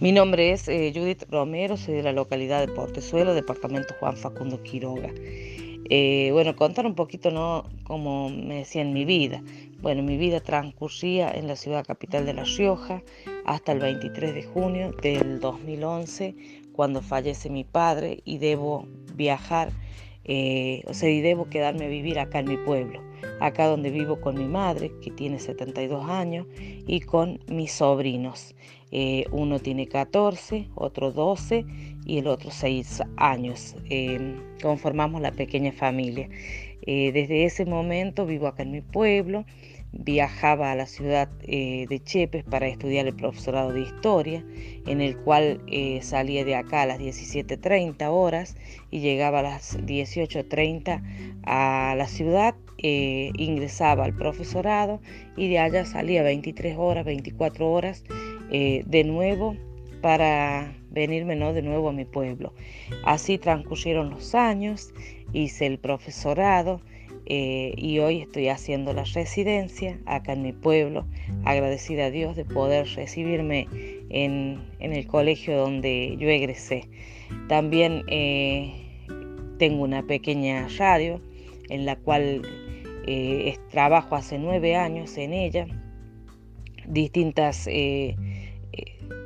[0.00, 4.62] Mi nombre es eh, Judith Romero, soy de la localidad de Portezuelo, departamento Juan Facundo
[4.62, 5.10] Quiroga.
[5.90, 7.64] Eh, bueno, contar un poquito, ¿no?
[7.82, 9.42] Como me decía en mi vida.
[9.80, 13.02] Bueno, mi vida transcurría en la ciudad capital de La Rioja
[13.44, 16.36] hasta el 23 de junio del 2011,
[16.72, 18.86] cuando fallece mi padre y debo
[19.16, 19.72] viajar,
[20.24, 23.02] eh, o sea, y debo quedarme a vivir acá en mi pueblo,
[23.40, 26.46] acá donde vivo con mi madre, que tiene 72 años,
[26.86, 28.54] y con mis sobrinos.
[28.90, 31.64] Eh, uno tiene 14, otro 12
[32.06, 33.76] y el otro 6 años.
[33.90, 36.28] Em, conformamos la pequeña familia.
[36.82, 39.44] Eh, desde ese momento vivo acá en mi pueblo,
[39.92, 44.44] viajaba a la ciudad eh, de Chepes para estudiar el profesorado de historia,
[44.86, 45.60] en el cual
[46.02, 48.56] salía de acá a las 17.30 horas
[48.90, 51.02] y llegaba a las 18.30
[51.44, 55.00] a la ciudad, ingresaba al profesorado
[55.36, 58.04] y de allá salía 23 horas, 24 horas
[58.50, 59.56] eh, de nuevo
[60.00, 61.52] para venirme ¿no?
[61.52, 62.54] de nuevo a mi pueblo.
[63.04, 64.94] Así transcurrieron los años,
[65.32, 66.80] hice el profesorado
[67.28, 71.06] eh, y hoy estoy haciendo la residencia acá en mi pueblo,
[71.44, 73.68] agradecida a Dios de poder recibirme
[74.10, 76.88] en, el colegio donde yo egresé.
[77.48, 78.72] También eh,
[79.58, 81.20] tengo una pequeña radio
[81.68, 82.42] en la cual
[83.70, 85.66] trabajo hace nueve años en ella,
[86.86, 87.66] distintas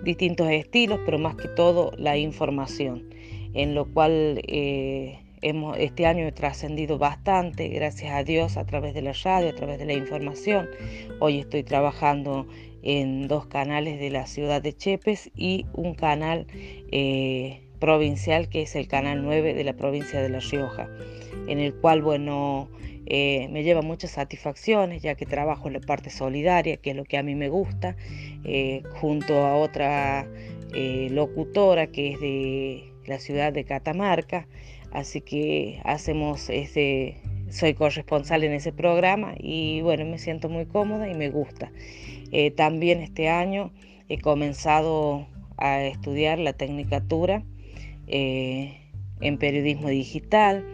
[0.03, 3.05] distintos estilos, pero más que todo la información,
[3.55, 8.95] en lo cual eh, hemos, este año he trascendido bastante, gracias a Dios, a través
[8.95, 10.71] de la radio, a través de la información.
[11.19, 12.47] Hoy estoy trabajando
[12.83, 16.47] en dos canales de la ciudad de Chepes y un canal
[16.91, 20.89] eh, provincial que es el canal 9 de la provincia de La Rioja,
[21.49, 22.69] en el cual, bueno,
[23.07, 27.05] eh, me lleva muchas satisfacciones ya que trabajo en la parte solidaria, que es lo
[27.05, 27.97] que a mí me gusta,
[28.45, 30.27] eh, junto a otra
[31.11, 34.47] locutora que es de la ciudad de Catamarca.
[34.93, 37.17] Así que hacemos ese,
[37.51, 41.73] soy corresponsal en ese programa y bueno, me siento muy cómoda y me gusta.
[42.57, 43.73] también este año
[44.09, 45.27] he comenzado
[45.57, 47.43] a estudiar la tecnicatura
[48.07, 50.65] en periodismo digital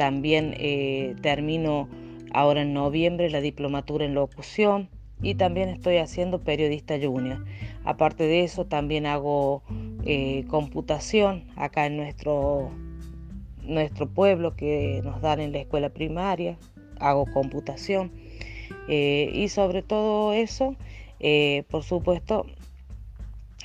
[0.00, 1.86] también eh, termino
[2.32, 4.88] ahora en noviembre la diplomatura en locución
[5.20, 7.44] y también estoy haciendo periodista junior.
[7.84, 9.62] Aparte de eso, también hago
[10.06, 12.70] eh, computación acá en nuestro,
[13.70, 16.56] nuestro pueblo que nos dan en la escuela primaria.
[16.98, 18.12] Hago computación.
[18.88, 20.76] Eh, y sobre todo eso,
[21.70, 22.46] por supuesto,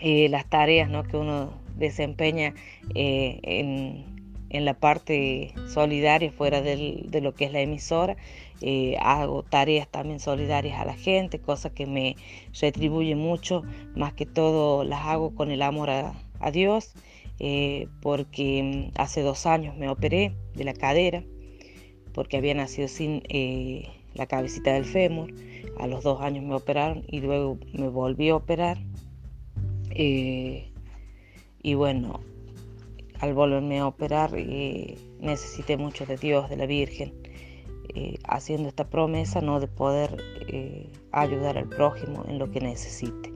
[0.01, 2.53] las tareas que uno desempeña
[2.93, 4.15] en
[4.55, 8.15] en la parte solidaria fuera de lo que es la emisora.
[8.61, 12.15] Eh, hago tareas también solidarias a la gente, cosas que me
[12.59, 13.63] retribuyen mucho,
[13.95, 16.13] más que todo las hago con el amor a,
[16.51, 16.93] Dios,
[17.39, 21.23] eh, porque mm, hace dos años me operé de la cadera,
[22.13, 25.33] porque había nacido sin eh, la cabecita del fémur,
[25.79, 28.77] a los dos años me operaron y luego me volví a operar.
[31.63, 32.19] y bueno,
[33.19, 37.13] al volverme a operar eh, necesité mucho de Dios, de la Virgen,
[37.93, 39.59] eh, haciendo esta promesa ¿no?
[39.59, 43.33] de poder eh, ayudar al prójimo en lo que necesite.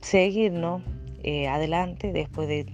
[0.00, 0.82] seguir ¿no?
[1.48, 2.66] Adelante después de,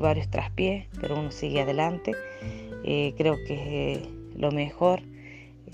[0.00, 2.12] varios traspiés, pero uno sigue adelante.
[2.82, 4.00] creo que es
[4.36, 5.02] lo mejor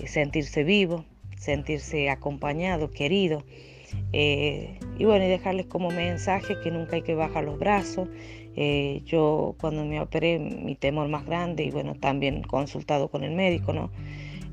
[0.05, 1.05] sentirse vivo,
[1.37, 3.43] sentirse acompañado, querido.
[4.13, 8.07] y bueno, y dejarles como mensaje que nunca hay que bajar los brazos,
[8.55, 13.31] eh, yo cuando me operé, mi temor más grande, y bueno, también consultado con el
[13.31, 13.89] médico, ¿no?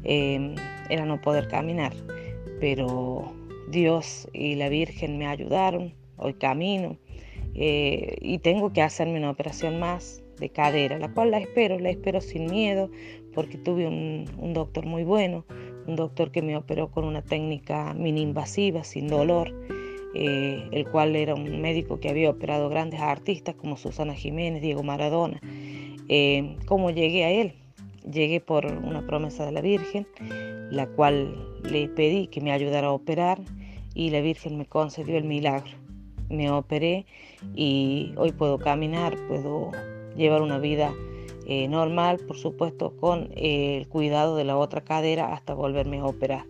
[0.05, 0.55] Em,
[0.89, 1.93] era no poder caminar.
[2.61, 3.33] Pero
[3.69, 6.97] Dios y la Virgen me ayudaron, hoy camino,
[7.55, 11.91] eh, y tengo que hacerme una operación más de cadera, la cual la espero, la
[11.91, 12.91] espero sin miedo,
[13.35, 15.45] porque tuve un, un doctor muy bueno,
[15.87, 19.53] un doctor que me operó con una técnica mini invasiva, sin dolor.
[20.15, 24.83] Eh, el cual era un médico que había operado grandes artistas como Susana Jiménez, Diego
[24.83, 25.39] Maradona.
[26.09, 27.53] Eh, ¿Cómo llegué a él?
[28.11, 30.07] Llegué por una promesa de la Virgen,
[30.71, 31.37] la cual
[31.71, 33.39] le pedí que me ayudara a operar
[33.95, 35.71] y la Virgen me concedió el milagro.
[36.31, 37.07] Me operé
[37.55, 39.71] y hoy puedo caminar, puedo
[40.17, 40.93] llevar una vida
[41.47, 46.45] eh, normal, por supuesto, con el cuidado de la otra cadera hasta volverme a operar.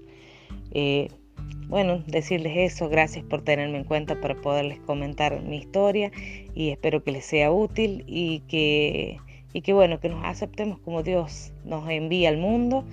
[1.69, 6.11] Bueno, decirles eso, gracias por tenerme en cuenta para poderles comentar mi historia
[6.55, 9.19] y espero que les sea útil y que,
[9.53, 12.87] y que bueno, que nos aceptemos como Dios nos envía al mundo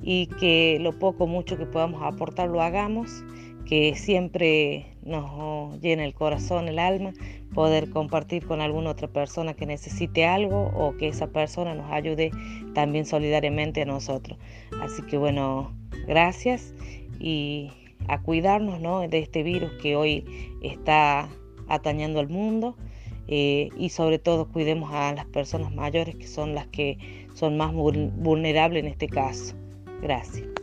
[0.00, 3.24] y que lo poco mucho que podamos aportar lo hagamos,
[3.66, 7.12] que siempre nos llena el corazón, el alma,
[7.54, 12.30] poder compartir con alguna otra persona que necesite algo o que esa persona nos ayude
[12.74, 14.38] también solidariamente a nosotros.
[14.80, 15.74] Así que bueno,
[16.06, 16.74] gracias
[17.18, 17.70] y
[18.08, 19.06] a cuidarnos ¿no?
[19.06, 20.24] de este virus que hoy
[20.62, 21.28] está
[21.68, 22.76] atañando al mundo
[23.28, 26.98] eh, y sobre todo cuidemos a las personas mayores que son las que
[27.34, 29.54] son más vulnerables en este caso.
[30.02, 30.59] Gracias.